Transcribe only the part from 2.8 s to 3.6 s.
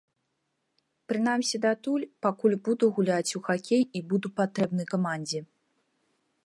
гуляць у